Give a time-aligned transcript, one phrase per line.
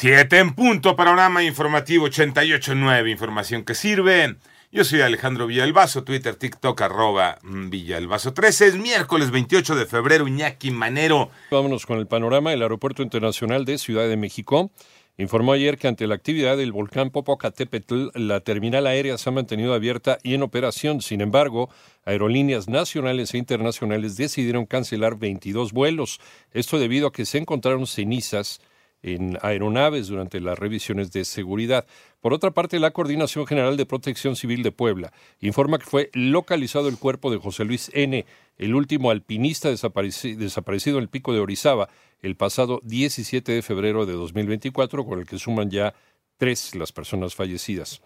[0.00, 4.36] Siete en punto, panorama informativo 88.9, información que sirve.
[4.70, 8.68] Yo soy Alejandro Villalbazo, Twitter, TikTok, arroba Villalbazo 13.
[8.68, 11.32] Es miércoles 28 de febrero, Iñaki Manero.
[11.50, 12.52] Vámonos con el panorama.
[12.52, 14.70] El Aeropuerto Internacional de Ciudad de México
[15.16, 19.74] informó ayer que ante la actividad del volcán Popocatépetl, la terminal aérea se ha mantenido
[19.74, 21.02] abierta y en operación.
[21.02, 21.70] Sin embargo,
[22.04, 26.20] aerolíneas nacionales e internacionales decidieron cancelar 22 vuelos.
[26.52, 28.60] Esto debido a que se encontraron cenizas
[29.02, 31.86] en aeronaves durante las revisiones de seguridad.
[32.20, 36.88] Por otra parte, la Coordinación General de Protección Civil de Puebla informa que fue localizado
[36.88, 41.88] el cuerpo de José Luis N., el último alpinista desaparecido en el pico de Orizaba
[42.20, 45.94] el pasado 17 de febrero de 2024, con el que suman ya
[46.36, 48.02] tres las personas fallecidas.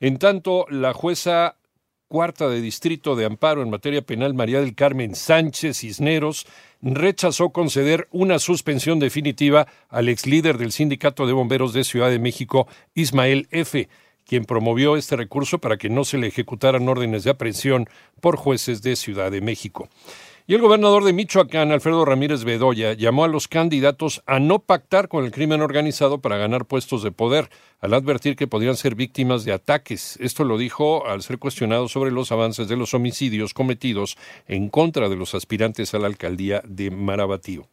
[0.00, 1.56] En tanto, la jueza
[2.08, 6.46] cuarta de distrito de amparo en materia penal María del Carmen Sánchez Cisneros
[6.80, 12.18] rechazó conceder una suspensión definitiva al ex líder del sindicato de bomberos de Ciudad de
[12.18, 13.88] México, Ismael F.,
[14.26, 17.88] quien promovió este recurso para que no se le ejecutaran órdenes de aprehensión
[18.20, 19.88] por jueces de Ciudad de México.
[20.50, 25.08] Y el gobernador de Michoacán, Alfredo Ramírez Bedoya, llamó a los candidatos a no pactar
[25.08, 29.44] con el crimen organizado para ganar puestos de poder, al advertir que podrían ser víctimas
[29.44, 30.16] de ataques.
[30.22, 35.10] Esto lo dijo al ser cuestionado sobre los avances de los homicidios cometidos en contra
[35.10, 37.68] de los aspirantes a la alcaldía de Marabatío.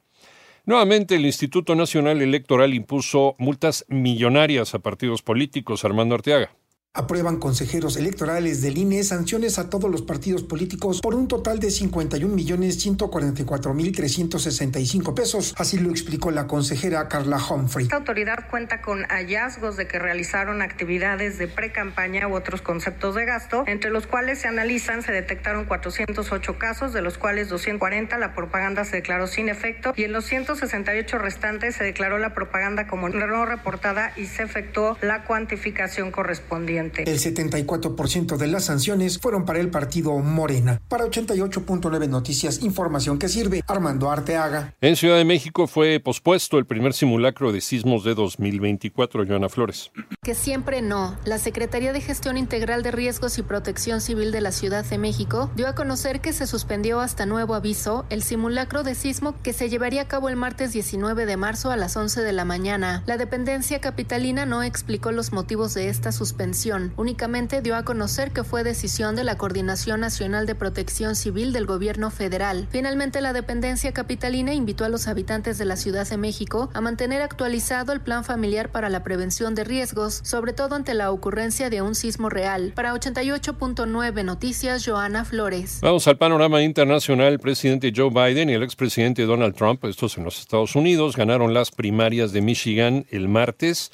[0.66, 5.86] Nuevamente, el Instituto Nacional Electoral impuso multas millonarias a partidos políticos.
[5.86, 6.52] Armando Arteaga.
[6.98, 11.70] Aprueban consejeros electorales del INE sanciones a todos los partidos políticos por un total de
[11.70, 15.54] 51 millones 144 mil 365 pesos.
[15.58, 17.84] Así lo explicó la consejera Carla Humphrey.
[17.84, 23.26] Esta autoridad cuenta con hallazgos de que realizaron actividades de pre-campaña u otros conceptos de
[23.26, 28.34] gasto, entre los cuales se analizan, se detectaron 408 casos, de los cuales 240 la
[28.34, 33.10] propaganda se declaró sin efecto y en los 168 restantes se declaró la propaganda como
[33.10, 36.85] no reportada y se efectuó la cuantificación correspondiente.
[36.98, 40.82] El 74% de las sanciones fueron para el partido Morena.
[40.88, 43.64] Para 88.9 Noticias, información que sirve.
[43.68, 44.74] Armando Arteaga.
[44.82, 49.26] En Ciudad de México fue pospuesto el primer simulacro de sismos de 2024.
[49.28, 49.92] Joana Flores.
[50.22, 51.18] Que siempre no.
[51.26, 55.50] La Secretaría de Gestión Integral de Riesgos y Protección Civil de la Ciudad de México
[55.56, 59.70] dio a conocer que se suspendió hasta nuevo aviso el simulacro de sismo que se
[59.70, 63.04] llevaría a cabo el martes 19 de marzo a las 11 de la mañana.
[63.06, 68.44] La dependencia capitalina no explicó los motivos de esta suspensión únicamente dio a conocer que
[68.44, 72.68] fue decisión de la Coordinación Nacional de Protección Civil del Gobierno Federal.
[72.70, 77.22] Finalmente, la dependencia capitalina invitó a los habitantes de la Ciudad de México a mantener
[77.22, 81.82] actualizado el plan familiar para la prevención de riesgos, sobre todo ante la ocurrencia de
[81.82, 82.74] un sismo real.
[82.76, 85.80] Para 88.9 Noticias, Joana Flores.
[85.82, 87.34] Vamos al panorama internacional.
[87.34, 91.54] El presidente Joe Biden y el expresidente Donald Trump, estos en los Estados Unidos, ganaron
[91.54, 93.92] las primarias de Michigan el martes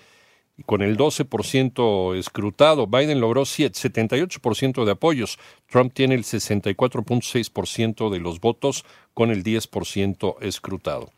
[0.66, 2.88] con el 12% escrutado.
[2.88, 5.40] Biden logró 78% de apoyos.
[5.70, 11.12] Trump tiene el 64.6% de los votos con el 10% escrutado.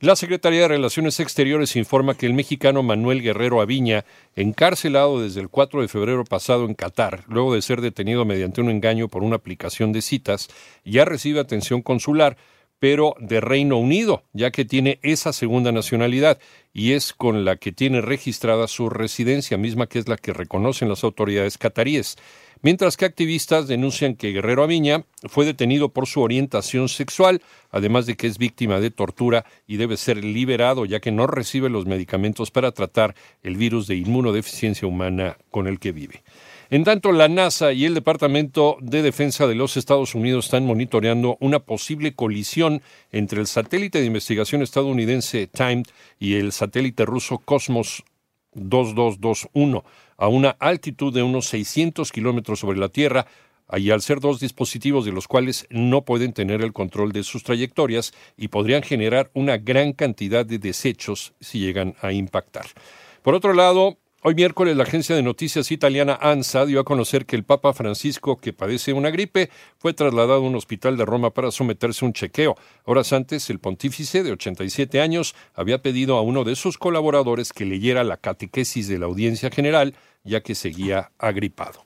[0.00, 4.04] La Secretaría de Relaciones Exteriores informa que el mexicano Manuel Guerrero Aviña,
[4.34, 8.68] encarcelado desde el 4 de febrero pasado en Qatar, luego de ser detenido mediante un
[8.68, 10.48] engaño por una aplicación de citas,
[10.84, 12.36] ya recibe atención consular
[12.78, 16.38] pero de Reino Unido, ya que tiene esa segunda nacionalidad
[16.72, 20.88] y es con la que tiene registrada su residencia, misma que es la que reconocen
[20.88, 22.16] las autoridades cataríes.
[22.62, 28.16] Mientras que activistas denuncian que Guerrero Aviña fue detenido por su orientación sexual, además de
[28.16, 32.50] que es víctima de tortura y debe ser liberado ya que no recibe los medicamentos
[32.50, 36.22] para tratar el virus de inmunodeficiencia humana con el que vive.
[36.68, 41.36] En tanto, la NASA y el Departamento de Defensa de los Estados Unidos están monitoreando
[41.40, 42.82] una posible colisión
[43.12, 45.84] entre el satélite de investigación estadounidense TIME
[46.18, 48.02] y el satélite ruso Cosmos
[48.54, 49.84] 2221
[50.16, 53.26] a una altitud de unos 600 kilómetros sobre la Tierra,
[53.76, 57.42] y al ser dos dispositivos de los cuales no pueden tener el control de sus
[57.42, 62.66] trayectorias y podrían generar una gran cantidad de desechos si llegan a impactar.
[63.22, 67.36] Por otro lado, Hoy miércoles la agencia de noticias italiana ANSA dio a conocer que
[67.36, 71.52] el Papa Francisco, que padece una gripe, fue trasladado a un hospital de Roma para
[71.52, 72.56] someterse a un chequeo.
[72.86, 77.66] Horas antes, el pontífice, de 87 años, había pedido a uno de sus colaboradores que
[77.66, 79.94] leyera la catequesis de la audiencia general,
[80.24, 81.84] ya que seguía agripado.